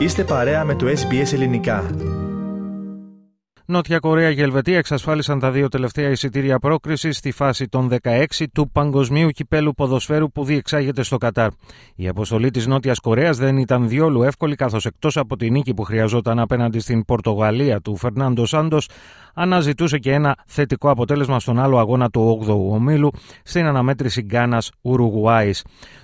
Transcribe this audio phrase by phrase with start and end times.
[0.00, 1.90] Είστε παρέα με το SBS Ελληνικά.
[3.66, 8.70] Νότια Κορέα και Ελβετία εξασφάλισαν τα δύο τελευταία εισιτήρια πρόκρισης στη φάση των 16 του
[8.70, 11.50] Παγκοσμίου Κυπέλου Ποδοσφαίρου που διεξάγεται στο Κατάρ.
[11.94, 15.82] Η αποστολή της Νότιας Κορέας δεν ήταν διόλου εύκολη, καθώς εκτός από τη νίκη που
[15.82, 18.88] χρειαζόταν απέναντι στην Πορτογαλία του Φερνάντο Σάντος,
[19.34, 23.10] αναζητούσε και ένα θετικό αποτέλεσμα στον άλλο αγώνα του 8ου ομίλου
[23.42, 25.50] στην αναμέτρηση Γκάνα Ουρουγουάη.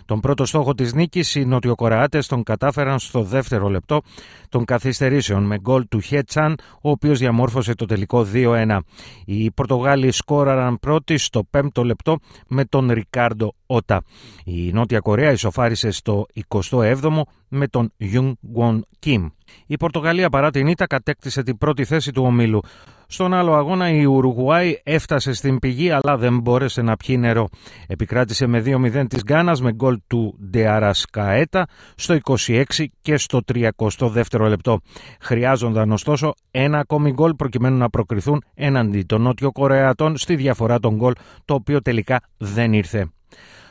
[0.06, 4.00] Τον πρώτο στόχο της νίκης οι Νοτιοκορεάτες τον κατάφεραν στο δεύτερο λεπτό
[4.48, 8.78] των καθυστερήσεων με γκολ του Χέτσαν, ο οποίος διαμόρφωσε το τελικό 2-1.
[9.24, 14.02] Οι Πορτογάλοι σκόραραν πρώτοι στο πέμπτο λεπτό με τον Ρικάρντο Όρτα.
[14.44, 19.28] Η Νότια Κορέα ισοφάρισε στο 27ο με τον Γιούγκ Γκουον Κιμ.
[19.66, 22.60] Η Πορτογαλία παρά την ήττα κατέκτησε την πρώτη θέση του ομίλου.
[23.08, 27.48] Στον άλλο αγώνα η Ουρουγουάη έφτασε στην πηγή αλλά δεν μπόρεσε να πιει νερό.
[27.86, 32.62] Επικράτησε με 2-0 της Γκάνας με γκολ του Ντεαρασκαέτα στο 26
[33.02, 34.80] και στο 32ο λεπτό.
[35.20, 40.94] Χρειάζονταν ωστόσο ένα ακόμη γκολ προκειμένου να προκριθούν έναντι των Νότιο Κορεατών στη διαφορά των
[40.94, 41.12] γκολ
[41.44, 43.10] το οποίο τελικά δεν ήρθε.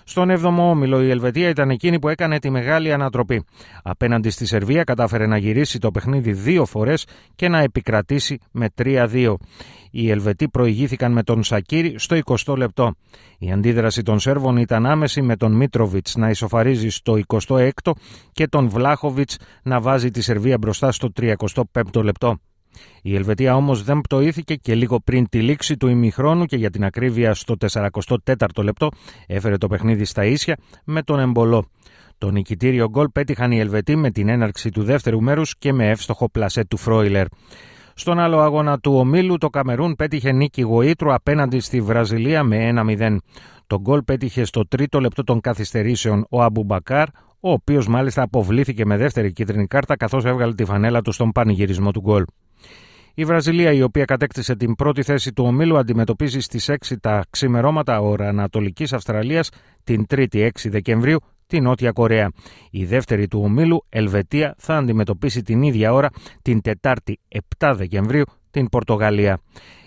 [0.08, 3.46] Στον 7ο όμιλο η Ελβετία ήταν εκείνη που έκανε τη μεγάλη ανατροπή.
[3.84, 9.36] Απέναντι στη Σερβία κατάφερε να γυρίσει το παιχνίδι δύο φορές και να επικρατήσει με 3-2.
[9.92, 12.96] Οι Ελβετοί προηγήθηκαν με τον Σακύρη στο 20 λεπτό.
[13.38, 17.92] Η αντίδραση των Σέρβων ήταν άμεση με τον Μίτροβιτς να ισοφαρίζει στο 26ο
[18.32, 22.38] και τον Βλάχοβιτς να βάζει τη Σερβία μπροστά στο 35ο λεπτό.
[23.02, 26.84] Η Ελβετία όμως δεν πτωήθηκε και λίγο πριν τη λήξη του ημιχρόνου και για την
[26.84, 28.90] ακρίβεια στο 44ο λεπτό
[29.28, 31.66] έφερε το παιχνίδι στα ίσια με τον Εμπολό.
[32.18, 36.30] Το νικητήριο γκολ πέτυχαν οι Ελβετοί με την έναρξη του δεύτερου μέρους και με εύστοχο
[36.30, 37.26] πλασέ του Φρόιλερ.
[37.94, 43.18] Στον άλλο αγώνα του ομίλου το Καμερούν πέτυχε νίκη γοήτρου απέναντι στη Βραζιλία με 1-0.
[43.68, 47.08] Το γκολ πέτυχε στο τρίτο λεπτό των καθυστερήσεων ο Αμπουμπακάρ,
[47.40, 51.92] ο οποίος μάλιστα αποβλήθηκε με δεύτερη κίτρινη κάρτα καθώς έβγαλε τη φανέλα του στον πανηγυρισμό
[51.92, 52.24] του γκολ.
[53.18, 58.00] Η Βραζιλία, η οποία κατέκτησε την πρώτη θέση του ομίλου, αντιμετωπίζει στις 6 τα ξημερώματα
[58.00, 59.50] ώρα Ανατολικής Αυστραλίας
[59.84, 62.32] την 3η 6 Δεκεμβρίου τη Νότια Κορέα.
[62.72, 66.10] Η δεύτερη του ομίλου, Ελβετία, θα αντιμετωπίσει την ίδια ώρα
[66.42, 67.20] την Τετάρτη
[67.58, 68.24] 7 Δεκεμβρίου
[68.56, 69.40] την Πορτογαλία.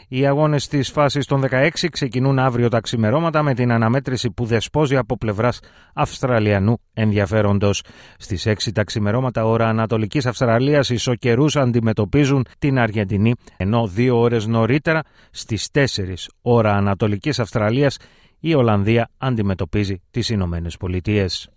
[0.09, 4.97] Οι αγώνες της φάσης των 16 ξεκινούν αύριο τα ξημερώματα με την αναμέτρηση που δεσπόζει
[4.97, 5.61] από πλευράς
[5.95, 7.83] Αυστραλιανού ενδιαφέροντος.
[8.19, 14.47] Στις 6 τα ξημερώματα ώρα Ανατολικής Αυστραλίας οι σοκερούς αντιμετωπίζουν την Αργεντινή, ενώ δύο ώρες
[14.47, 17.99] νωρίτερα στις 4 ώρα Ανατολικής Αυστραλίας
[18.41, 21.51] η Ολλανδία αντιμετωπίζει τις Ηνωμένες Πολιτείες.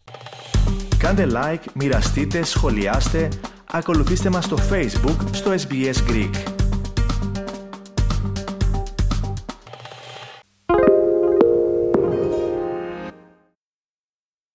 [0.98, 3.28] Κάντε like, μοιραστείτε, σχολιάστε,
[3.72, 6.61] ακολουθήστε μας στο Facebook στο SBS Greek.